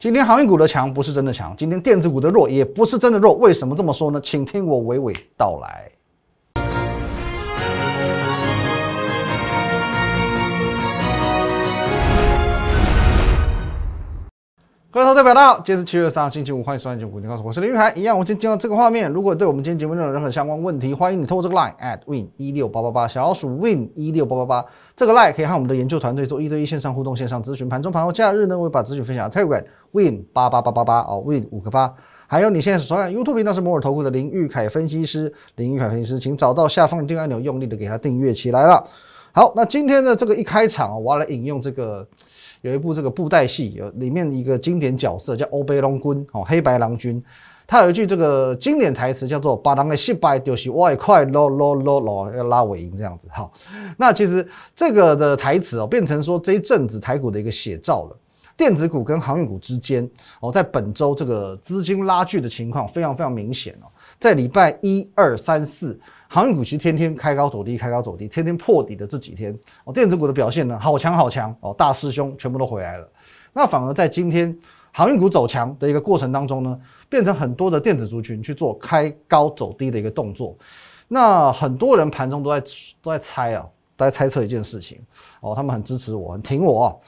[0.00, 3.34] 今天航运股的强不是真的强，今天电子股的弱也不是真的弱。
[3.34, 4.20] 为什么这么说呢？
[4.22, 5.90] 请听我娓娓道来。
[14.90, 17.92] 各位投资者，大好，今天是七月三号，星期五，欢迎收看《九股你告诉我是林玉海。
[17.94, 19.10] 一样，我先进到这个画面。
[19.12, 24.64] 如果对我们今天节目内容有任何相关问题，欢迎你透过这个 line at win 一六八八八小老鼠 win 一六八八八
[24.96, 27.68] 这个 line 可以和我们的研究团队做一对一线上互动、线上咨询。
[27.68, 29.62] 盘中、盘后、假日呢，我会把资讯分享到 Telegram
[29.92, 31.94] win 八八八八八哦，win 五个八。
[32.26, 38.84] 还有你现在所看 YouTube 频道是摩尔投顾的林玉凯分析师，林玉凯分析师，请找到下方的订阅按钮，用力的给他订阅起来了。
[39.32, 42.06] 好，那今天的这个一开场哦，我要来引用这个。
[42.62, 47.22] 有一部这个布袋戏，有里面一个经典角色叫欧贝龙君哦，黑白郎君，
[47.68, 53.28] 他有一句这个经典台词叫做“把人的失败丢弃，外快捞捞捞捞要拉尾音”这样子。
[53.30, 53.52] 好，
[53.96, 58.18] 那其实这个的台词哦，变成说这一阵子台股的一个写照了。
[58.58, 60.06] 电子股跟航运股之间
[60.40, 63.86] 哦，在本周这个资金拉锯的情况非常非常明显哦，
[64.18, 65.98] 在礼拜一二三四。
[66.30, 73.08] 航运股其实天天开高走低，开高走低，天天破底的这几天哦，电子股的表现呢，好强好强哦，大师兄全部都回来了。
[73.54, 74.54] 那反而在今天
[74.92, 80.54] 航运股走强的一个过程当中呢，变成很多的电子族群去做开高走低的一个动作。
[81.06, 82.60] 那很多人盘中都在
[83.00, 85.00] 都在猜啊，都在猜测一件事情
[85.40, 87.00] 哦，他们很支持我，很挺我。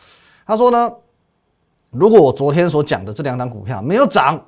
[0.47, 0.91] 他说呢，
[1.91, 4.41] 如果我昨天所讲的这两档股票没有涨。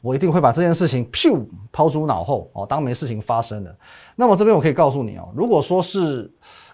[0.00, 1.42] 我一定会把这件事情噗
[1.72, 3.74] 抛诸脑后哦，当没事情发生了。
[4.16, 6.30] 那么这边我可以告诉你哦，如果说是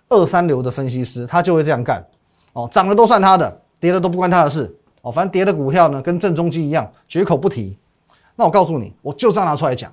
[0.08, 2.04] 二三流的分析师，他就会这样干
[2.54, 5.12] 哦，涨的都算他的，跌的都不关他的事哦。
[5.12, 7.78] 反正跌的股票呢，跟正中基一样，绝口不提。
[8.34, 9.92] 那我告诉你，我就是要拿出来讲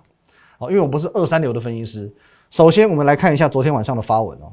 [0.58, 2.12] 哦，因为我不是二三流的分析师。
[2.50, 4.52] 首先，我们来看一下昨天晚上的发文哦。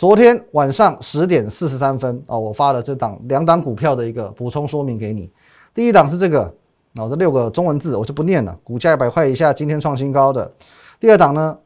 [0.00, 5.30] 昨天晚上十点四十三分哦，我发了这档两档股票的一个补充说明给你。
[5.74, 6.54] 第一档是这个。
[6.94, 8.58] 哦，这六个中文字我就不念了。
[8.64, 10.50] 股价一百块以下，今天创新高的。
[10.98, 11.58] 第二档呢？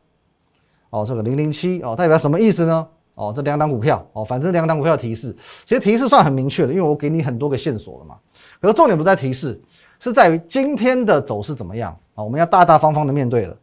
[0.90, 2.84] 哦，这个零零七哦，代表什么意思呢？
[3.14, 5.34] 哦，这两档股票哦，反正两档股票提示，
[5.64, 8.16] 其实提示算很明确的，因为我给你很多个线索了嘛。
[8.60, 9.62] 可是重点不在提示，
[10.00, 12.24] 是在于今天的走势怎么样啊？
[12.24, 13.56] 我们要大大方方的面对了。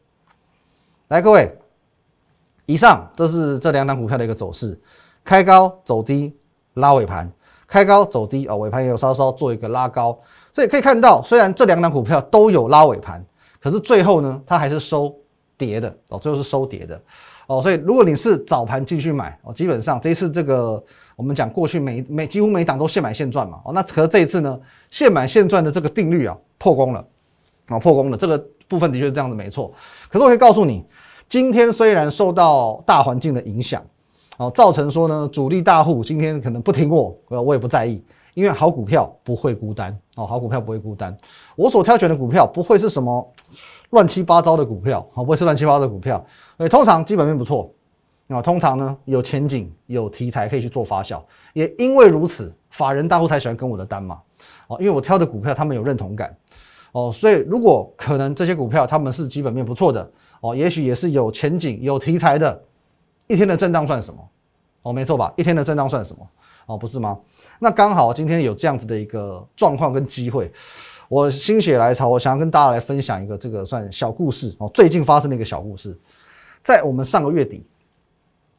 [1.09, 1.53] 来，各位，
[2.71, 4.79] 以上这是这两档股票的一个走势，
[5.25, 6.33] 开高走低，
[6.75, 7.29] 拉尾盘，
[7.67, 10.17] 开高走低哦，尾盘也有稍稍做一个拉高。
[10.53, 13.21] 所以可以看到，虽然这两档股票都有拉尾盘，
[13.61, 15.13] 可是最后呢，它还是收
[15.57, 17.01] 跌的哦，最后是收跌的
[17.47, 17.61] 哦。
[17.61, 20.81] 所以如果你是早盘进去买哦，基本上这一次这个
[21.17, 24.59] 我们讲过去每每几乎每档都现买现赚嘛哦，那可是这一次呢，
[24.89, 27.05] 现买现赚的这个定律啊破功了
[27.67, 29.73] 啊破功了，这个部分的确是这样子没错。
[30.09, 30.85] 可是我可以告诉你，
[31.31, 33.81] 今天虽然受到大环境的影响
[34.35, 38.03] 哦，造成说呢主力大户今天可能不听我，我也不在意。
[38.33, 41.15] 因为好股票不会孤单哦，好股票不会孤单。
[41.55, 43.33] 我所挑选的股票不会是什么
[43.91, 46.21] 乱七八糟的股票，好，不会是乱七八糟的股票。
[46.57, 47.73] 所以通常基本面不错
[48.27, 51.23] 啊，通常呢有前景、有题材可以去做发酵。
[51.53, 54.19] 也因为如此，法人大户才喜欢跟我的单嘛。
[54.67, 56.35] 哦，因为我挑的股票他们有认同感
[56.91, 62.61] 哦，所以如果可能这些股票他们是基本面不错的哦，也许也是有前景、有题材的，
[63.27, 64.29] 一天的震荡算什么？
[64.81, 65.33] 哦，没错吧？
[65.37, 66.27] 一天的震荡算什么？
[66.65, 67.17] 哦，不是吗？
[67.59, 70.51] 那刚好今天有这样子的一个状况跟机会，
[71.07, 74.69] 我心血来潮，我想要跟大家来分享一个这个算小故事哦。
[74.73, 75.97] 最近发生的一个小故事，
[76.63, 77.65] 在我们上个月底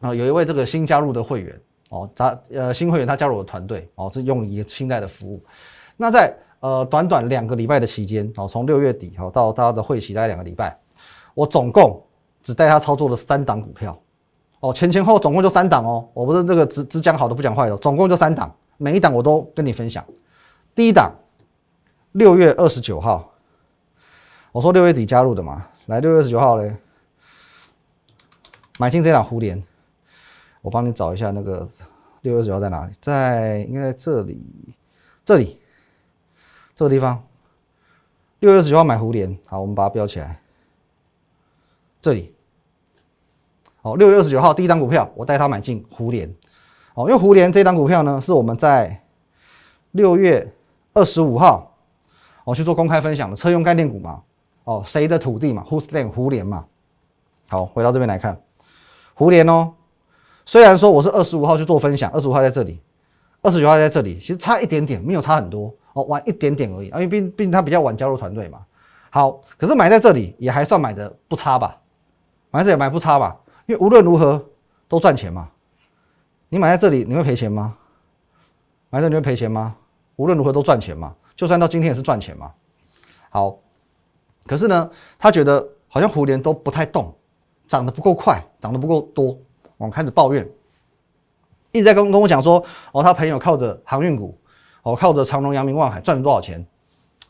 [0.00, 1.60] 啊，有一位这个新加入的会员
[1.90, 5.42] 哦，他呃新会员他加入我的团队哦，是用一个信贷的服务。
[5.96, 10.78] 那在呃短短两个礼拜的期间哦，从六月底哦到他的会期大概两个礼拜，
[11.34, 12.02] 我总共
[12.42, 14.00] 只带他操作了三档股票
[14.60, 18.54] 哦，前前后总共就三档哦，我不是这个只只讲好的不讲坏的，总共就三档。
[18.78, 20.04] 每一档我都跟你分享。
[20.74, 21.12] 第一档，
[22.12, 23.32] 六月二十九号，
[24.50, 26.74] 我说六月底加入的嘛，来六月二十九号嘞，
[28.78, 29.62] 买进这档蝴联，
[30.62, 31.68] 我帮你找一下那个
[32.22, 34.74] 六月二十九号在哪里，在应该在这里，
[35.24, 35.60] 这里，
[36.74, 37.22] 这个地方，
[38.40, 40.40] 六月二十九号买湖联，好，我们把它标起来，
[42.00, 42.34] 这里，
[43.82, 46.34] 好，六月二十九号第一档股票，我带他买进湖联。
[46.94, 49.02] 哦，因为胡联这张股票呢，是我们在
[49.92, 50.52] 六月
[50.92, 51.74] 二十五号
[52.44, 54.22] 我去做公开分享的车用概念股嘛。
[54.64, 56.10] 哦，谁的土地嘛？Who's land？
[56.10, 56.66] 胡联嘛。
[57.48, 58.40] 好，回到这边来看，
[59.14, 59.72] 胡联哦。
[60.44, 62.80] 虽然说我是二十五号去做分享，二十五号在这里，
[63.42, 66.86] 二十九号在这里，其实差一点点，没有差很多哦，晚一点点而已。
[66.88, 68.64] 因为毕毕竟他比较晚加入团队嘛。
[69.10, 71.78] 好，可是买在这里也还算买的不差吧？
[72.50, 73.38] 买这也买不差吧？
[73.66, 74.42] 因为无论如何
[74.88, 75.48] 都赚钱嘛。
[76.48, 77.76] 你买在这里，你会赔钱吗？
[78.90, 79.76] 买这你会赔钱吗？
[80.16, 81.14] 无论如何都赚钱嘛。
[81.34, 82.52] 就算到今天也是赚钱嘛。
[83.30, 83.58] 好，
[84.46, 87.14] 可是呢，他觉得好像胡联都不太动，
[87.66, 89.38] 涨得不够快，涨得不够多，
[89.78, 90.46] 我开始抱怨，
[91.70, 92.62] 一直在跟跟我讲说，
[92.92, 94.38] 哦，他朋友靠着航运股，
[94.82, 96.64] 哦，靠着长荣、阳明、万海赚了多少钱，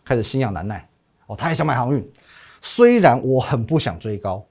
[0.05, 0.89] 开始心痒难耐，
[1.27, 2.13] 哦，他也想买航运，
[2.61, 4.45] 虽然我很不想追高，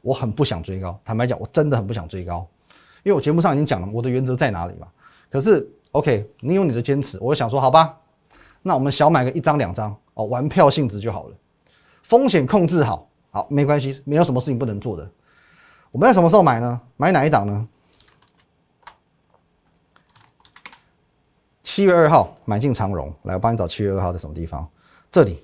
[0.00, 2.46] 我很不想追高，坦白讲，我真的很不想追高，
[3.02, 4.86] 因为我节目上已经讲了我的原则在哪里嘛。
[5.30, 7.96] 可是，OK，你有你的坚持，我就想说，好吧，
[8.62, 9.94] 那我们小买个一张两张。
[10.14, 11.34] 哦，玩票性质就好了，
[12.04, 15.10] 风险控制好，好没关系，没有什么事情不能做的。
[15.90, 16.80] 我们在什么时候买呢？
[16.96, 17.68] 买哪一档呢？
[21.74, 24.64] 七月二号买进长荣，来，我帮你找七月二号在什么地方？
[25.10, 25.42] 这里。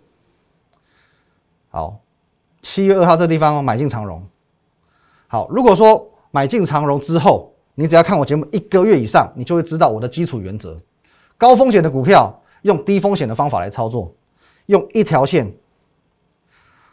[1.71, 1.99] 好，
[2.63, 4.25] 七月二号这地方，买进长荣。
[5.27, 10.77] 好，如果说买进长荣之后，你只要看我节目一个月以上，你就会知道我的基础原则：
[11.37, 12.33] 高风险的股票
[12.63, 14.15] 用低风险的方法来操作。
[14.67, 15.53] 用一条线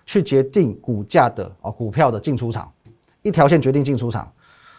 [0.07, 2.73] 去决定股价的哦，股票的进出场，
[3.21, 4.33] 一条线决定进出场，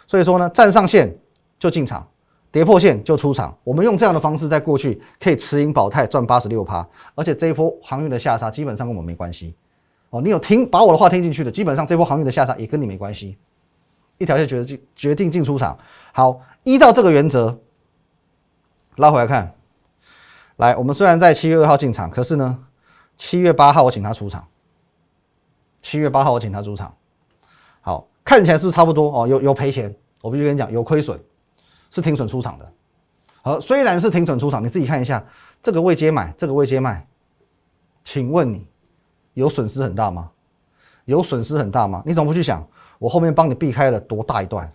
[0.08, 1.16] 所以说呢，站上线
[1.60, 2.04] 就进场，
[2.50, 3.56] 跌破线就出场。
[3.64, 9.54] 我们用这样的方式，在过去可以持盈保泰赚八十六趴，而且这一波航运的下杀基本上跟我们没关系
[10.10, 10.20] 哦。
[10.20, 13.36] 你有听把我的话听进去的，基本上这波航运的下杀也跟你没关系。
[14.18, 15.78] 一条线决定决定进出场，
[16.12, 17.58] 好，依照这个原则
[18.96, 19.54] 拉回来看，
[20.56, 22.64] 来，我们虽然在七月二号进场，可是呢。
[23.20, 24.46] 七月八号我请他出场，
[25.82, 26.94] 七月八号我请他出场，
[27.80, 31.18] 好，看起来是差不多哦，有有赔钱，我必须跟你讲有亏损，
[31.90, 32.72] 是停损出场的。
[33.42, 35.24] 好，虽然是停损出场，你自己看一下
[35.62, 37.06] 这个未接买，这个未接卖，
[38.04, 38.66] 请问你
[39.34, 40.30] 有损失很大吗？
[41.04, 42.02] 有损失很大吗？
[42.04, 42.66] 你怎么不去想
[42.98, 44.70] 我后面帮你避开了多大一段？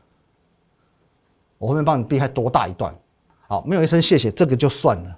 [1.60, 2.94] 我后面帮你避开多大一段？
[3.48, 5.18] 好，没有一声谢谢，这个就算了。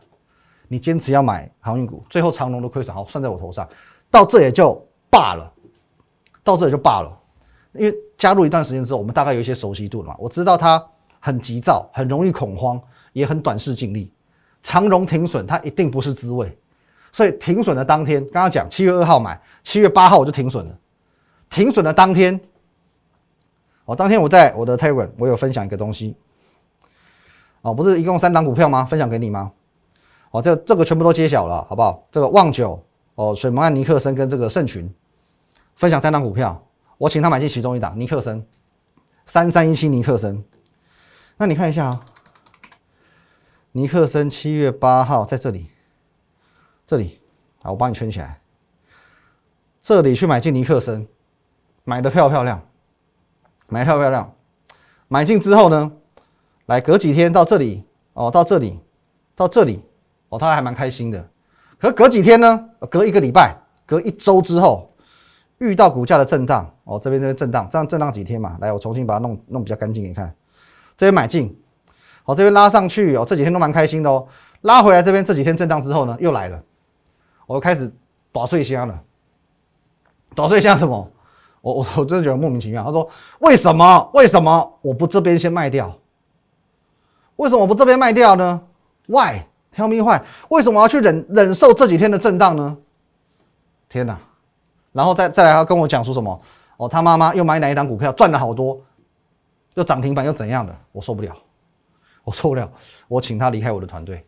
[0.67, 3.69] 你坚持要买航运股，最后长龙都亏损，好算在我头上，
[4.11, 4.73] 到这也就
[5.09, 5.53] 罢了，
[6.43, 7.17] 到这也就罢了。
[7.73, 10.83] 因为加入一段时间之后，我们大概有一些熟悉度了嘛，我知道它
[11.25, 12.79] 很急躁，很容易恐慌，
[13.11, 14.11] 也很短视尽力。
[14.61, 16.55] 长荣停损，它一定不是滋味，
[17.11, 20.77] 所以停损的当天，刚刚讲七月二号买，七月八号我就停损了。
[21.49, 22.39] 停损的当天，
[23.85, 26.15] 哦，当天我在我的 Telegram 我有分享一个东西，
[27.63, 28.85] 哦，不是一共三档股票吗？
[28.85, 29.51] 分享给你吗？
[30.29, 32.05] 哦，这这个全部都揭晓了，好不好？
[32.11, 32.79] 这个旺九
[33.15, 34.87] 哦，水蒙案尼克森跟这个盛群
[35.75, 36.63] 分享三档股票，
[36.99, 38.45] 我请他买进其中一档尼克森
[39.25, 40.43] 三三一七尼克森。
[41.37, 42.05] 那你看一下啊，
[43.73, 45.67] 尼克森七月八号在这里，
[46.85, 47.19] 这里
[47.61, 48.39] 啊，我帮你圈起来，
[49.81, 51.07] 这里去买进尼克森，
[51.83, 52.61] 买的漂不漂亮？
[53.67, 54.33] 买漂不漂亮？
[55.07, 55.91] 买进之后呢，
[56.67, 57.83] 来隔几天到这里
[58.13, 58.79] 哦，到这里，
[59.35, 59.83] 到这里。
[60.29, 61.29] 哦，他还蛮开心的，
[61.77, 62.69] 可隔几天呢？
[62.89, 63.55] 隔一个礼拜，
[63.85, 64.91] 隔一周之后，
[65.59, 66.73] 遇到股价的震荡。
[66.83, 68.57] 哦，这边这边震荡，这样震荡几天嘛？
[68.59, 70.35] 来，我重新把它弄弄比较干净你看。
[70.97, 71.57] 这边买进，
[72.23, 74.27] 好，这边拉上去哦，这几天都蛮开心的哦。
[74.61, 76.61] 拉回来这边这几天震荡之后呢，又来了，
[77.45, 77.91] 我开始
[78.31, 79.01] 打碎香了。
[80.35, 81.11] 打碎香什么？
[81.61, 82.83] 我我我真的觉得莫名其妙。
[82.83, 83.09] 他说：
[83.39, 84.09] 为什么？
[84.13, 85.95] 为什么我不这边先卖掉？
[87.37, 88.61] 为什么我不这边卖掉呢
[89.07, 92.77] ？Why？Tell me why？，为什么要去忍忍受这几天的震荡呢？
[93.89, 94.19] 天哪！
[94.91, 96.41] 然后再再来，他跟我讲说什么？
[96.77, 98.81] 哦，他妈妈又买哪一档股票赚了好多，
[99.75, 100.75] 又涨停板又怎样的？
[100.91, 101.35] 我受不了，
[102.23, 102.69] 我受不了，
[103.07, 104.25] 我请他离开我的团队，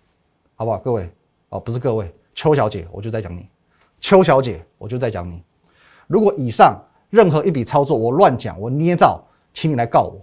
[0.56, 0.78] 好不好？
[0.78, 1.10] 各位
[1.50, 3.50] 哦，不是各位，邱小姐，我就在讲你，
[4.00, 5.42] 邱小姐，我就在讲你。
[6.06, 9.24] 如果以上任何一笔操作我乱讲，我捏造，
[9.54, 10.22] 请你来告我。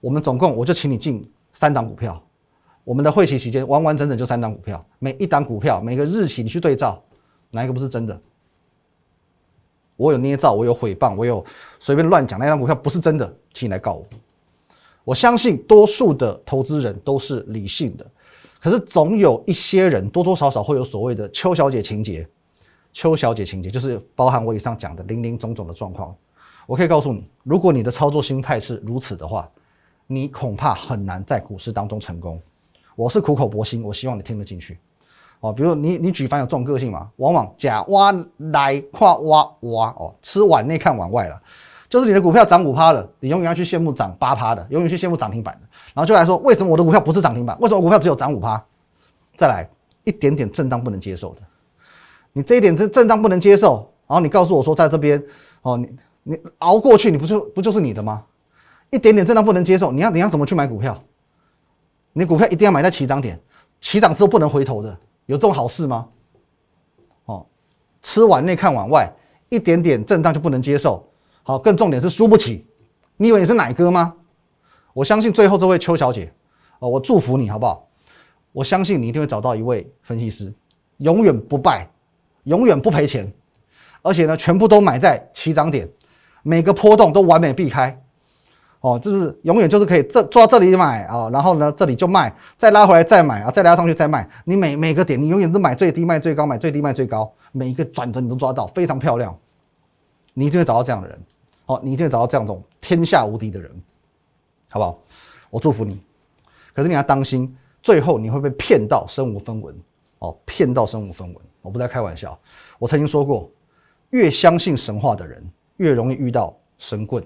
[0.00, 2.20] 我们总共我就请你进三档股票。
[2.84, 7.00] 我们的会期期间完完整整就三档股票，每一档股票每个日期你去对照，
[7.50, 8.20] 哪一个不是真的？
[10.02, 11.44] 我有捏造，我有诽谤，我有
[11.78, 14.04] 随便乱讲，那张股票不是真的，请你来告我。
[15.04, 18.04] 我相信多数的投资人都是理性的，
[18.60, 22.26] 可是总有一些人多多少少会有所谓的邱小姐情节。
[22.92, 26.14] 邱小姐情节就是包含我以上讲的零零总总的状况。
[26.66, 29.48] 我可以告诉你，如果你的操作心态是如此的话，
[30.08, 32.40] 你恐怕很难在股市当中成功。
[32.96, 34.78] 我是苦口婆心，我希望你听得进去，
[35.42, 38.14] 哦，比如你你举凡有这种个性嘛，往往假挖
[38.52, 41.42] 来跨挖挖哦，吃碗内看碗外了，
[41.88, 45.60] 就是你的股票涨五趴了，你永远要去羡慕涨八趴的，永远去羡慕涨停板的，
[45.94, 48.64] 然后就来说为什么我的股票不是涨停板，为什么股票只有涨五趴？
[49.36, 49.68] 再来
[50.04, 51.40] 一点点震荡不能接受的，
[52.32, 55.20] 你这一点震震荡不能接受，然后你告诉我说在这边
[55.62, 58.22] 哦，你你熬过去，你不就不就是你的吗？
[58.90, 60.96] 一点点震荡不能接受，你要你要怎么去买股票？
[62.12, 63.40] 你股票一定要买在起涨点，
[63.80, 66.08] 起涨之后不能回头的，有这种好事吗？
[67.24, 67.46] 哦
[68.02, 69.08] 吃碗内看碗外，
[69.48, 71.08] 一点点震荡就不能接受。
[71.44, 72.66] 好，更重点是输不起。
[73.16, 74.14] 你以为你是奶哥吗？
[74.92, 76.32] 我相信最后这位邱小姐，
[76.80, 77.88] 哦，我祝福你好不好？
[78.50, 80.52] 我相信你一定会找到一位分析师，
[80.98, 81.88] 永远不败，
[82.42, 83.32] 永远不赔钱，
[84.02, 85.88] 而且呢，全部都买在起涨点，
[86.42, 88.01] 每个波动都完美避开。
[88.82, 94.28] 哦，就是永远就是可以这做到这里买啊，然后呢这里就卖，再拉回来再买啊，再拉上去再卖。
[94.44, 99.36] 你每每个点你永远都买最低卖最高，买最低卖最高，每一个转折你都抓到，非常漂亮。
[100.34, 101.18] 你一定会找到这样的人，
[101.66, 103.70] 哦，你一定会找到这样种天下无敌的人，
[104.68, 104.98] 好不好？
[105.48, 106.00] 我祝福你。
[106.74, 109.72] 可是你要当心，最后你会被骗到身无分文
[110.18, 111.36] 哦，骗到身无分文。
[111.60, 112.36] 我不在开玩笑，
[112.80, 113.48] 我曾经说过，
[114.10, 115.40] 越相信神话的人，
[115.76, 117.22] 越容易遇到神棍。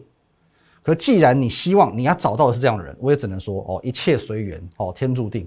[0.87, 5.45] 可既然你希望你要找到的是这样的人，我也只能说哦，一切随缘哦，天注定。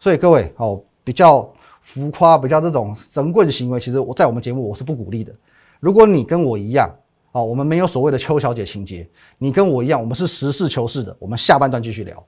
[0.00, 1.48] 所以各位哦，比较
[1.82, 5.32] 浮夸、比较这种神棍行为，其实我在我们节目我是不鼓励的。
[5.78, 6.92] 如果你跟我一样
[7.30, 9.08] 哦，我们没有所谓的邱小姐情节，
[9.38, 11.16] 你跟我一样，我们是实事求是的。
[11.20, 12.26] 我们下半段继续聊。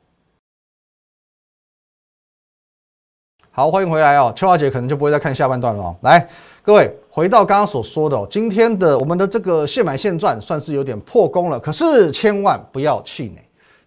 [3.50, 6.28] 好，欢迎回来哦，邱小姐可能就不会再看下半段了哦，来。
[6.62, 13.40] 各位回到刚刚所说的哦，今天的我们的这个现买现赚算是有点破功了，可是千万不要气馁，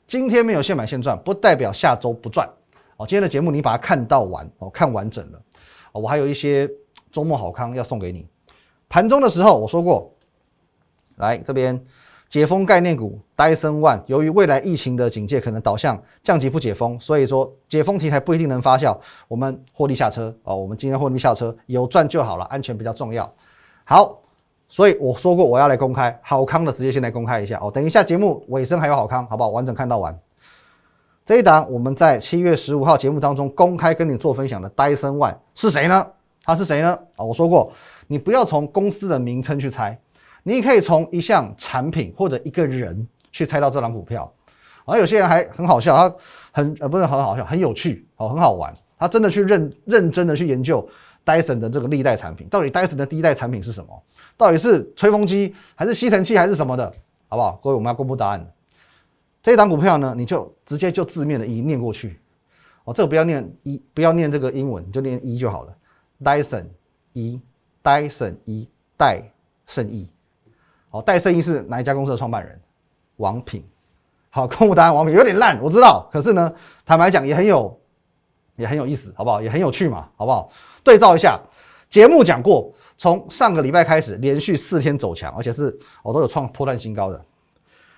[0.07, 2.47] 今天没有现买现赚，不代表下周不赚
[2.95, 3.05] 哦。
[3.05, 5.41] 今天的节目你把它看到完哦，看完整了
[5.91, 6.71] 哦，我还有一些
[7.11, 8.25] 周末好康要送给你。
[8.87, 10.09] 盘中的时候我说过，
[11.17, 11.85] 来这边。
[12.29, 18.97] 解封概念股戴森万，由于未来疫情的警戒可能导向降级不解封，所以说解封题材不一定能发酵，
[19.29, 20.55] 我们获利下车哦。
[20.55, 23.33] 我们今天获利下车，有赚就好了，安全比较重要。
[23.85, 24.19] 好，
[24.67, 27.71] 所以我说过我要来公开好康的，直接先来公开一下哦。
[27.71, 29.49] 等一下节目尾声还有好康，好不好？
[29.51, 30.17] 完整看到完。
[31.25, 36.05] 这一档我们在七月十五号节目当中公开跟你做分享的戴森万是谁呢？
[36.43, 36.97] 他是谁呢？
[37.15, 37.71] 啊，我说过
[38.07, 39.97] 你不要从公司的名称去猜。
[40.47, 44.33] 你可以从一项产品或者一个人去猜到这张股票，
[44.85, 46.15] 而有些人还很好笑，他
[46.53, 48.73] 很呃不是很好笑，很有趣哦，很好玩。
[48.97, 50.87] 他真的去认认真的去研究
[51.25, 54.03] 戴森的这个历代产品，到底戴森的第一代产品是什么？
[54.37, 56.89] 到底是吹风机还是吸尘器还是什么的？
[57.27, 57.59] 好不好？
[57.61, 58.49] 各位，我们要公布答案。
[59.43, 62.21] 这一档股票呢，你就直接就字面的一念过去
[62.85, 65.75] 哦，这个不要念一，不要念这个英文，你就念一就好了。
[66.23, 66.65] 戴森
[67.11, 67.41] 一，
[67.81, 69.21] 戴森一，戴
[69.65, 70.07] 胜一。
[70.89, 72.59] 好，戴胜义是哪一家公司的创办人？
[73.17, 73.63] 王品。
[74.29, 76.07] 好，公布答案，王品有点烂，我知道。
[76.11, 76.53] 可是呢，
[76.85, 77.79] 坦白讲也很有，
[78.55, 79.41] 也很有意思，好不好？
[79.41, 80.49] 也很有趣嘛，好不好？
[80.83, 81.39] 对照一下，
[81.89, 87.25] 节目讲过，从上个礼拜开始连续四天走强，而且是我都有创破断新高的。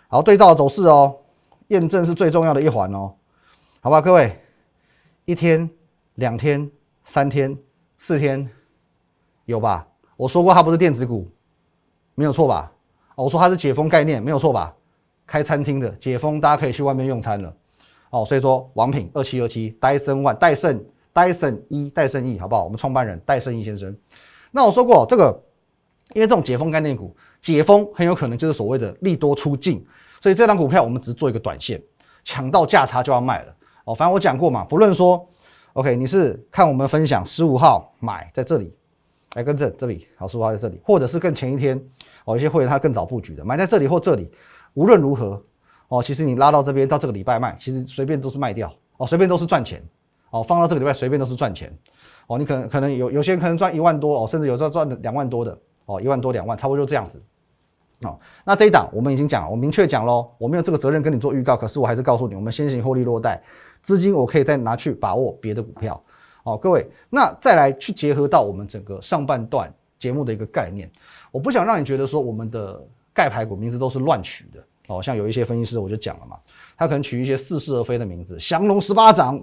[0.08, 1.16] 好，对照走势哦，
[1.68, 3.14] 验证是最重要的一环哦，
[3.82, 4.42] 好吧，各位，
[5.26, 5.70] 一天、
[6.16, 6.70] 两天、
[7.04, 7.58] 三天、
[7.98, 8.50] 四天，
[9.46, 9.86] 有吧？
[10.16, 11.28] 我说过它不是电子股，
[12.16, 12.72] 没有错吧？
[13.24, 14.74] 我说它是解封概念，没有错吧？
[15.28, 17.54] 开餐厅的解封，大家可以去外面用餐了。
[18.12, 20.84] 哦，所以说王品二七二七戴森万戴森
[21.14, 22.64] 戴森一戴森一，好不好？
[22.64, 23.96] 我们创办人戴森一先生。
[24.52, 25.44] 那我说过这个，
[26.14, 29.86] 因为这种解封概念股，解封很有可能就是所谓的利多出尽，
[30.22, 31.82] 所以这张股票我们只做一个短线，
[32.24, 33.54] 抢到价差就要卖了。
[33.84, 35.30] 哦，反正我讲过嘛，不论说
[35.74, 38.74] ，OK，你是看我们分享十五号买在这里，
[39.36, 41.80] 来跟这这里，好，十五号在这里，或者是更前一天。
[42.26, 44.30] 哦，有些会员他更早布局的，买在这里或这里，
[44.76, 45.42] 无论如何，
[45.88, 49.82] 哦，其实你拉到这边到这个礼拜卖，其实随便都是卖掉，哦，随便都是赚钱，
[50.30, 51.76] 哦，放到这个礼拜随便都是赚钱，
[52.28, 57.20] 哦，你可能可能有有些人可能赚一万多，哦，甚至有时候赚两万多的，哦，一万多两万，差不多就这样子，
[58.04, 63.42] 哦，那这一档我们已经讲，我明确讲喽，我没有这个责任跟你做预告，可是我还是告诉你，我们先行获利落袋，
[63.82, 66.00] 资金我可以再拿去把握别的股票，
[66.50, 69.72] 好，各位，那再来去结合到我们整个上半段。
[70.00, 70.90] 节目的一个概念，
[71.30, 72.82] 我不想让你觉得说我们的
[73.14, 76.40] 盖牌股名字都是乱取的哦，像有一些分析师我就讲了嘛，
[76.78, 79.38] 他可能取一些似是而非的名字，降龙十八掌，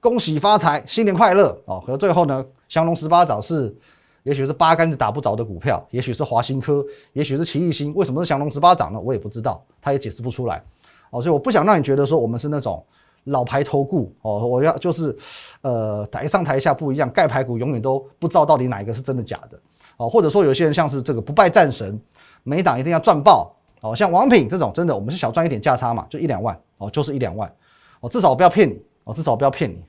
[0.00, 3.76] 恭喜发财，新年快乐哦，可最后呢，降龙十八掌是，
[4.22, 6.82] 也许是八竿子打不着的股票，也许是华新科，
[7.12, 8.98] 也许是奇异星，为什么是降龙十八掌呢？
[8.98, 10.64] 我也不知道，他也解释不出来
[11.10, 12.82] 哦，所以我不想让你觉得说我们是那种
[13.24, 15.16] 老牌投顾哦，我要就是，
[15.60, 19.58] 呃，台上台下不一样，盖牌股永远都不知道到底哪一个是真的假的。
[19.96, 22.00] 哦，或者说有些人像是这个不败战神，
[22.42, 23.94] 每档一定要赚爆哦。
[23.94, 27.54] 像王品这种，真的我们是小赚一点价差嘛，就一两万哦，就是一两万
[28.00, 29.84] 哦，至少我不要骗你哦，至少我不要骗你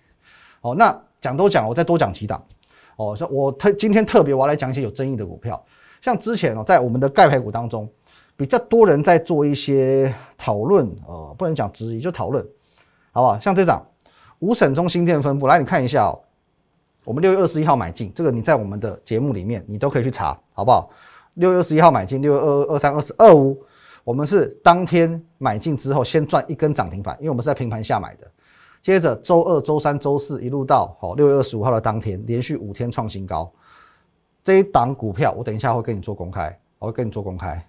[0.61, 0.75] 哦。
[0.75, 2.43] 那讲都讲，我再多讲几档
[2.97, 3.15] 哦。
[3.15, 5.63] 像我特今天特别我要来讲一些有争议的股票，
[6.01, 7.89] 像之前哦，在我们的盖牌股当中，
[8.35, 12.45] 比较多人在做一些讨论呃，不能讲质疑，就讨论
[13.13, 13.39] 好不好？
[13.39, 13.81] 像这张
[14.39, 16.19] 五省中心店分布，来你看一下哦，
[17.05, 20.89] 我们六月二十一号买进，这个你在我们的节目里面你都可以去查，好不好？
[21.35, 23.57] 六月二十一号买进，六月二二二三二四二五，
[24.03, 28.29] 我们是当天买进之后先赚一根涨停板，因为我们是在平盘下买的。
[28.81, 33.49] 接着周二、周三、周四一路到好六月二十五号的当天，连续五天创新高。
[34.43, 37.65] 这一档股票我等一下会跟你做公开，我会跟你做公开。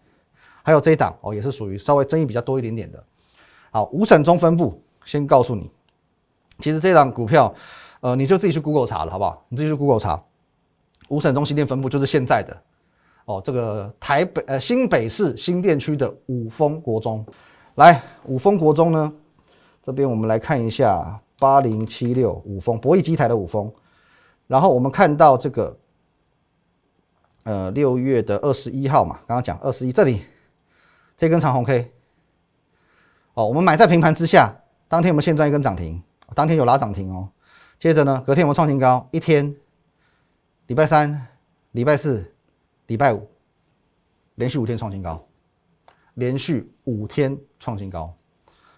[0.64, 3.04] 还有这一档哦，也是属于稍微争议比较多一点点的。
[3.70, 5.70] 好，五省中分布，先告诉你，
[6.60, 7.54] 其实这档股票，
[8.00, 9.44] 呃，你就自己去 Google 查了，好不好？
[9.48, 10.22] 你自己去 Google 查，
[11.08, 12.56] 五省中心店分布就是现在的。
[13.26, 17.24] 哦，这个台北呃新北市新店区的五峰国中，
[17.76, 19.12] 来五峰国中呢，
[19.82, 23.72] 这边我们来看一下八零七六五峰博弈机台的五峰，
[24.46, 25.78] 然后我们看到这个，
[27.44, 30.22] 呃六月的二十一号嘛，刚刚讲二十一这里
[31.16, 31.90] 这根长红 K，
[33.32, 34.54] 哦，我们买在平盘之下，
[34.88, 36.02] 当天我们现赚一根涨停，
[36.34, 37.28] 当天有拉涨停哦，
[37.78, 39.54] 接着呢隔天我们创新高，一天，
[40.66, 41.26] 礼拜三、
[41.72, 42.30] 礼拜四。
[42.88, 43.26] 礼拜五
[44.34, 45.26] 连续五天创新高，
[46.16, 48.14] 连续五天创新高，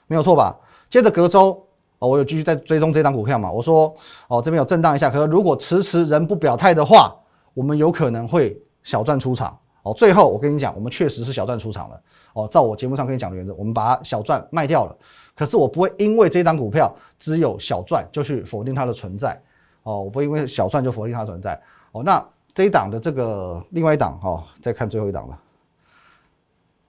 [0.07, 0.57] 没有错吧？
[0.89, 1.67] 接着隔周
[1.99, 3.51] 哦，我有继续在追踪这张股票嘛？
[3.51, 3.93] 我说
[4.29, 7.17] 哦，这边有震荡一下，可是如果迟迟人不表态的话，
[7.53, 9.95] 我们有可能会小赚出场哦。
[9.95, 12.01] 最后我跟你讲，我们确实是小赚出场了
[12.35, 12.49] 哦。
[12.51, 14.97] 照我节目上跟你讲的原则，我们把小赚卖掉了。
[15.35, 19.41] 可是我不会因为这张股票只有小赚就去否定它的存在
[19.83, 21.61] 哦，我不会因为小赚就否定它的存在
[21.93, 22.03] 哦。
[22.03, 22.23] 那。
[22.57, 25.39] 这一档的这个另外一档哦，再看最后一档了。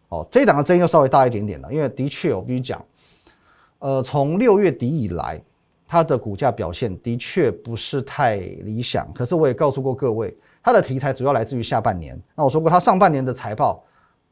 [0.07, 2.81] 哦，这一档的争议又稍微大一点点了，因为的确我必须讲，
[3.79, 5.41] 呃，从六月底以来，
[5.85, 9.11] 它的股价表现的确不是太理想。
[9.13, 10.33] 可是我也告诉过各位，
[10.67, 12.21] 它的题材主要来自于下半年。
[12.35, 13.81] 那我说过，它上半年的财报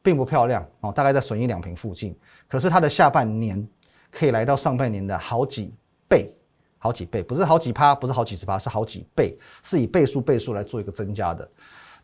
[0.02, 2.14] 并不漂亮哦，大概在损益两平附近。
[2.46, 3.66] 可是它的下半年
[4.10, 5.72] 可以来到上半年的好几
[6.06, 6.30] 倍。
[6.76, 11.48] 好几倍，不是好几趴，不是好几十趴，是好几倍，是以倍数倍数来做一个增加的。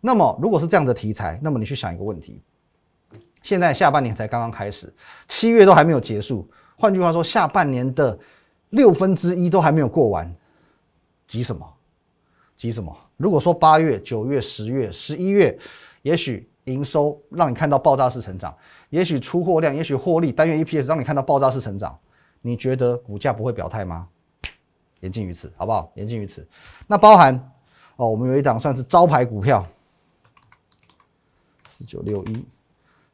[0.00, 2.42] 那么，如果是这样的题材，那么你去想一个问题：
[3.42, 4.90] 现在下半年才刚刚开始，
[5.28, 8.18] 七月都还没有结束，换句话说，下半年的
[8.70, 10.34] 六分之一都还没有过完，
[11.26, 11.70] 急什么？
[12.62, 12.96] 急什么？
[13.16, 15.58] 如果说八月、九月、十月、十一月，
[16.02, 18.56] 也许营收让你看到爆炸式成长，
[18.88, 21.98] 也许出货量，也许获利单月 EPS 让你看到爆炸式成长，
[22.40, 24.06] 你觉得股价不会表态吗？
[25.00, 25.90] 言尽于此，好不好？
[25.96, 26.46] 言尽于此。
[26.86, 27.34] 那包含
[27.96, 29.66] 哦，我们有一档算是招牌股票，
[31.68, 32.44] 四九六一，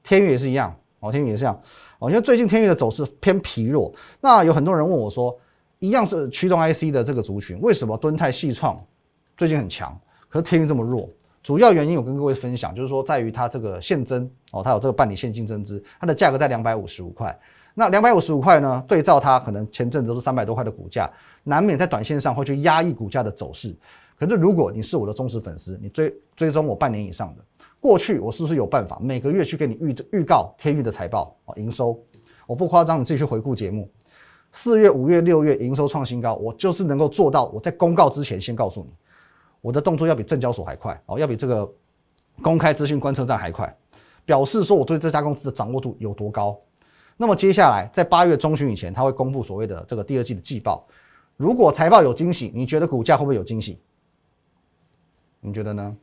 [0.02, 1.58] 天宇也是一样哦，天宇也是一样
[2.00, 2.10] 哦。
[2.10, 5.34] 因为最近天宇的走势偏疲弱，那有很多人问我说，
[5.78, 8.78] 一样是驱动 IC 的这个族群，为什么敦泰细创
[9.38, 9.96] 最近很强，
[10.28, 11.08] 可是天宇这么弱？
[11.44, 17.38] 主要原因我跟各位分享，就是说在于它这个现增哦，它有这个办理现金增资，它的价格在两百五十五块。
[17.72, 18.84] 那两百五十五块呢？
[18.88, 21.08] 对照它可能前阵子都是三百多块的股价，
[21.44, 23.72] 难免在短线上会去压抑股价的走势。
[24.18, 27.44] 可是如果你是我的忠实粉丝，你追追踪我半年以上的，
[27.78, 31.96] 过去我是不是有办法每个月去给你预预告天域的财报啊营收？
[32.44, 33.88] 我不夸张，你自己去回顾节目，
[34.50, 37.46] 四月、五月、六月营收创新高，我就是能够做到。
[37.50, 38.90] 我在公告之前先告诉你，
[39.60, 41.70] 我的动作要比证交所还快哦，要比这个
[42.42, 43.76] 公开资讯观测站还快，
[44.24, 46.58] 表示说我对这家公司的掌握度有多高。
[47.16, 50.86] 那么接下来在八月中旬以前，他会公布所谓的这个第二季的季报。
[51.36, 53.80] 如果财报有惊喜，你觉得股价会不会有惊喜？
[55.40, 55.96] 你觉得呢？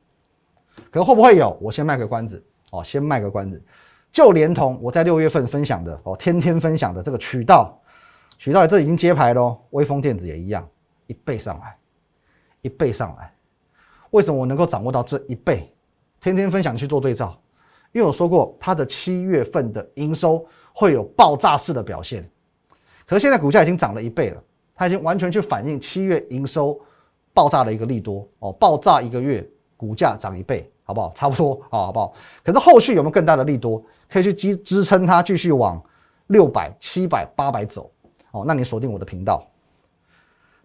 [0.91, 1.57] 可会不会有？
[1.61, 3.61] 我先卖个关子哦，先卖个关子。
[4.11, 7.77] 就连同我在六月份分享的哦，天天分享的这个渠道，
[8.37, 9.57] 渠道这已经揭牌喽。
[9.71, 10.65] 微风电子也一样，
[11.07, 11.77] 一倍上来，
[12.61, 13.34] 一倍上来。
[14.15, 15.71] 为什么我能够掌握到这一倍？
[16.21, 17.37] 天天分享去做对照，
[17.91, 20.45] 因为我说过它的七月份的营收。
[20.77, 22.29] 会有爆炸式的表现，
[23.07, 24.43] 可是现在股价已经涨了一倍了，
[24.75, 26.77] 它已经完全去反映七月营收
[27.33, 31.13] 爆炸的一个利多哦，爆炸一个月股价涨一倍，好不好？
[31.15, 32.13] 差不多啊，好不好？
[32.43, 35.81] 可是后续有没有更大的利多可以去支支撑它继续往
[36.27, 37.89] 六百、七百、八百走？
[38.31, 39.47] 哦，那你锁定我的频道，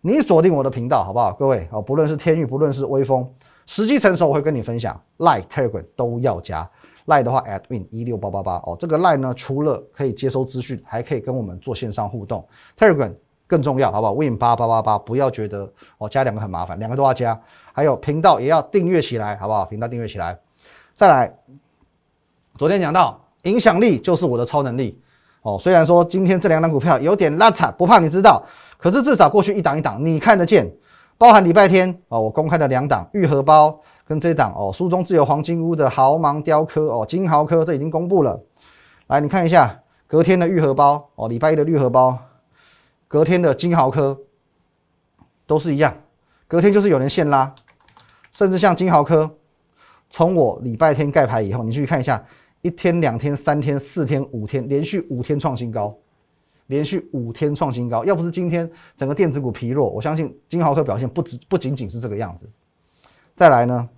[0.03, 1.33] 你锁定我的频道好不好？
[1.33, 3.29] 各位哦，不论是天域，不论是微风，
[3.67, 6.69] 时机成熟我会跟你分享，Like Telegram 都要加。
[7.07, 12.47] 赖的话，at win 一六八八八哦，这个赖呢，除了可以接收资讯，还可以跟我们做线上互动。
[12.79, 13.13] Telegram
[13.47, 17.39] 更重要，好不好？win 八八八八，不要觉得哦，加两个很麻烦，两个都要加。
[17.73, 19.67] 还有频道也要订阅起来，好不好？
[19.67, 20.39] 频道订阅起来。
[20.95, 21.35] 再来，
[22.57, 25.01] 昨天讲到影响力就是我的超能力
[25.42, 25.59] 哦。
[25.61, 28.42] 虽然说今天这两档股票有点拉惨，不怕你知道，
[28.79, 30.70] 可是至少过去一档一档你看得见，
[31.16, 33.81] 包含礼拜天哦，我公开的两档玉荷包。
[34.07, 38.40] 跟这档哦，书中自有黄金屋的豪芒雕刻哦，金豪科这已经公布了。
[39.07, 42.18] 来，你看一下隔天的玉荷包哦，礼拜一的绿荷包，
[43.07, 44.18] 隔天的金豪科
[45.46, 45.94] 都是一样，
[46.48, 47.55] 隔天就是有人现拉，
[48.33, 49.31] 甚至像金豪科，
[50.09, 52.20] 从我礼拜天盖牌以后，你去看一下，
[52.62, 55.96] 一天、两天、三天、四天、五天，连续五天创新高，
[56.66, 58.05] 连续五天创新高。
[58.05, 62.49] 要不是今天整个电子股疲弱，我相信金豪科表现不止不仅仅是这个样子。
[63.35, 63.88] 再来呢，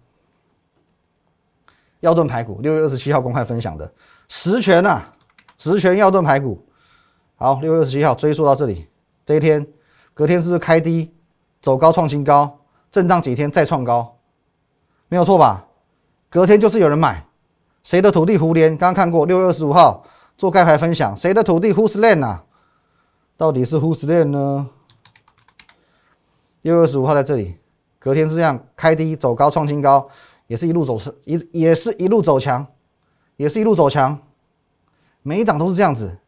[2.00, 3.92] 药盾排骨，六月二十七号公开分享的
[4.28, 5.10] 十全啊，
[5.58, 6.64] 十全药盾排骨。
[7.34, 8.86] 好，六月二十七号追溯到这里，
[9.26, 9.66] 这一天
[10.14, 11.12] 隔天是不是开低
[11.60, 12.60] 走高创新高，
[12.92, 14.16] 震荡几天再创高，
[15.08, 15.66] 没有错吧？
[16.30, 17.26] 隔天就是有人买，
[17.84, 18.76] 谁的土地胡连？
[18.76, 20.04] 刚刚看过六月二十五号
[20.38, 22.44] 做盖牌分享，谁的土地 Whose land 啊？
[23.36, 24.68] 到底是 Whose land 呢？
[26.62, 27.56] 六月二十五号在这里，
[27.98, 30.08] 隔天是这样开低走高创新高，
[30.46, 32.64] 也是一路走一也是一路走强，
[33.36, 34.16] 也是一路走强，
[35.22, 36.18] 每一档都是这样子。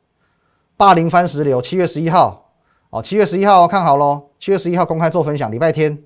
[0.77, 2.51] 霸凌番石榴，七月十一号，
[2.91, 6.03] 哦，七月十一号看好喽，七月十一号公开做分享，礼拜天，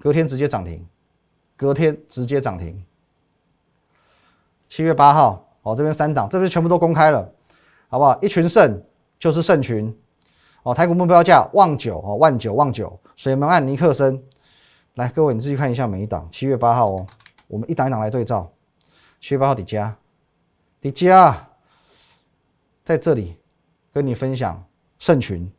[0.00, 0.84] 隔天直接涨停，
[1.56, 2.84] 隔天直接涨停。
[4.70, 7.30] 七月八号，哦，这边三档，这边全部都公开了，
[7.88, 8.18] 好不好？
[8.22, 8.82] 一群胜
[9.18, 9.94] 就是胜群，
[10.62, 14.22] 哦，台股目标价万九，哦，万九万九，水门案尼克森，
[14.94, 17.06] 来，各位你自己看一下每一档，七月八号哦，
[17.48, 18.50] 我们一档一档来对照，
[19.20, 19.94] 七月八号底加，
[20.80, 21.48] 底加，
[22.82, 23.36] 在这里。
[23.92, 24.64] 跟你分享
[25.00, 25.50] 盛群，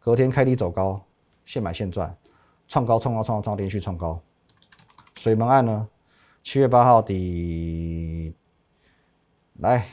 [0.00, 1.00] 隔天开低走高，
[1.44, 2.12] 现买现赚，
[2.66, 4.20] 创高创高创高，连续创高。
[5.16, 5.86] 水门案呢？
[6.42, 8.34] 七月八号底
[9.58, 9.84] 来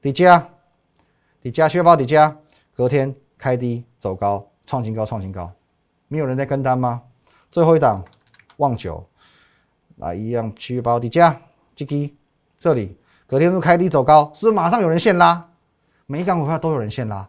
[0.00, 0.48] 底加
[1.42, 2.36] 底加七月八底加，
[2.76, 5.52] 隔天开低走高，创新高创新高，
[6.06, 7.02] 没有人在跟单吗？
[7.50, 8.04] 最后一档
[8.58, 9.04] 望九
[9.96, 11.40] 来一样七月八号底加
[11.74, 12.16] 这低
[12.58, 12.96] 这里
[13.26, 15.48] 隔天又开低走高，是不是马上有人现拉？
[16.06, 17.28] 每一档股票都有人现拉，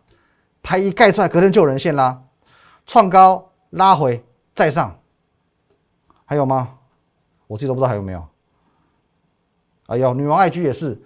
[0.62, 2.24] 牌一盖出来，隔天就有人现拉，
[2.86, 5.00] 创高拉回再上，
[6.26, 6.78] 还有吗？
[7.48, 8.28] 我自己都不知道还有没有。
[9.88, 11.02] 哎呦，女王爱居也是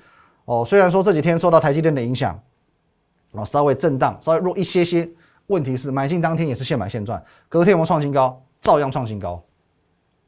[0.46, 2.40] 哦，虽然说这几天受到台积电的影响，
[3.32, 5.10] 哦，稍微震荡，稍微弱一些些，
[5.48, 9.44] 问题是买进当天也是现买现赚，隔天我们创新高，照样创新高，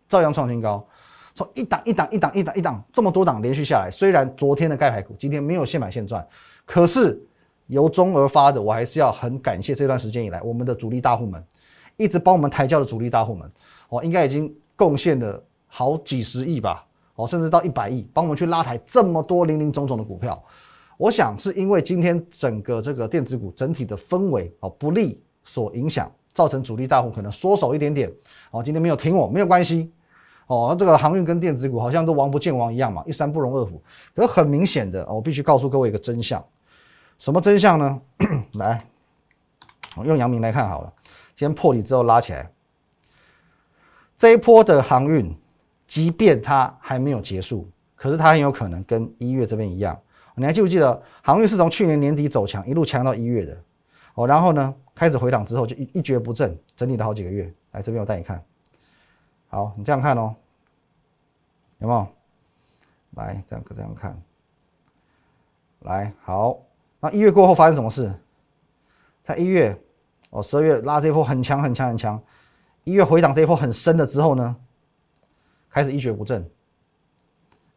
[0.07, 0.85] 照样创新高，
[1.33, 6.27] 从一档一档一档一档一档这么多档连续下来，虽然昨天的盖牌股今天没有现买现赚，
[6.65, 7.19] 可是。
[7.69, 11.43] 由衷而发的，我还是要很感谢这段时间以来我们的主力大户们，
[11.97, 13.51] 一直帮我们抬轿的主力大户们，
[13.89, 16.86] 哦，应该已经贡献了好几十亿吧，
[17.17, 20.41] 哦，甚至到一百亿，帮我们去拉抬这么多零零总总的股票。
[20.97, 28.11] 我想是因为今天整个这个电子股整体的氛围哦不利所影响，造成主力大户可能缩手一点点。
[28.51, 29.91] 哦，今天没有听我没有关系，
[30.45, 33.81] 哦，这个航运跟电子股好像都王不见王一样嘛，一山不容二虎。
[34.15, 36.43] 可是很明显的，我必须告诉各位一个真相。
[37.17, 38.01] 什么真相呢？
[38.53, 38.85] 来，
[39.95, 40.93] 我用阳明来看好了。
[41.35, 42.51] 今天破底之后拉起来，
[44.17, 45.35] 这一波的航运，
[45.87, 49.99] 即便它还没有结束，可是它很有可能跟一月这边一样。
[50.35, 53.57] 你还记不记得航运是从去年年底走强，一路强到一月的？
[54.13, 57.51] 哦，然后呢，开始回档之后就一一蹶不振，整理了好几个月。
[57.71, 58.43] 来这边我带你看，
[59.47, 60.35] 好，你这样看哦，
[61.79, 62.07] 有没有？
[63.15, 64.19] 来，这样这样看，
[65.79, 66.59] 来好。
[66.99, 68.11] 那一月过后发生什么事？
[69.23, 69.79] 在一月，
[70.31, 72.21] 哦，十二月拉这一波很强很强很强，
[72.83, 74.55] 一月回档这一波很深了之后呢，
[75.77, 76.43] 开始一蹶不振，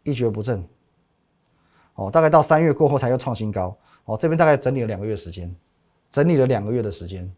[0.04, 0.66] 一蹶不振，
[1.96, 5.54] 哦，大概到三月过后才又创新高，哦，这边大概整理了两个月时间，
[6.10, 7.30] 整理了两个月的时间，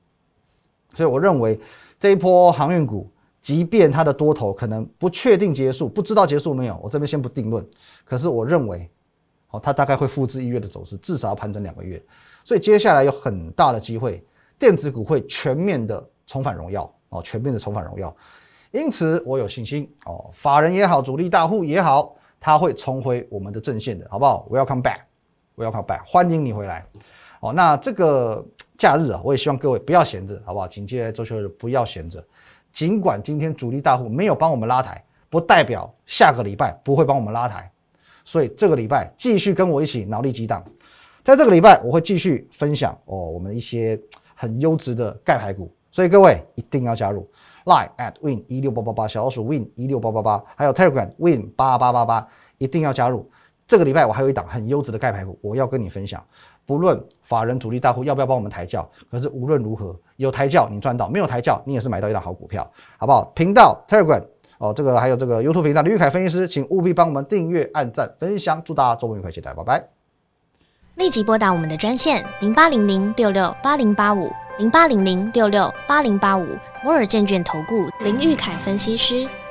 [0.95, 1.59] 所以我认为
[1.99, 7.67] 这一波航运股，即便它的多头可能不确定结束，不知道结束没有，我这边先不定论，
[8.05, 8.89] 可是我认为。
[9.55, 12.03] 哦，它大概会复制一月的走势，至少要盘整两个月，
[12.43, 14.25] 所以接下来有很大的机会，
[14.59, 18.17] 电子股会全面的重返荣耀哦，全面的重返荣耀，
[18.73, 26.85] 因此我有信心哦，法人也好，主力大户也好，他会重回我们的阵线的，好不好？Welcome back，Welcome back，欢迎你回来
[27.41, 27.53] 哦。
[27.53, 28.43] 那这个
[28.79, 30.67] 假日啊，我也希望各位不要闲着，好不好？
[30.67, 32.25] 紧接着周休日不要闲着，
[32.73, 37.71] 尽管今天主力大户没有帮我们拉抬，不代表下个礼拜不会帮我们拉抬。
[38.25, 40.65] 所以这个礼拜继续跟我一起脑力激荡，
[41.23, 44.01] 在这个礼拜我会继续分享哦，我们一些
[44.35, 47.29] 很优质的钙牌股，所以各位一定要加入
[47.65, 52.27] line at win 一六八八八小老鼠 win 一六八八八，还有 telegram win 八八八八，
[52.59, 53.29] 一定要加入。
[53.67, 56.23] 这个礼拜我还有一档很优质的钙牌股，我要跟你分享。
[56.67, 63.25] 不论法人主力大户要不要帮我们抬轿，可是无论如何有抬轿你赚到，没有抬轿你也是买到一档好股票，好不好？
[63.35, 64.23] 频道 telegram。
[64.59, 69.85] 哦，这个还有这个 YouTube 频道的玉凯分析师，请务必帮我们订阅、按赞、分享，祝大家周末愉快，期待，拜拜。
[70.95, 74.31] 立即拨打我们的专线零八零零六六八零八五。
[74.63, 79.29] 零八零零六六八零八五摩尔证券投顾林玉凯分析师。